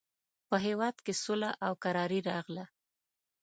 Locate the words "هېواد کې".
0.65-1.13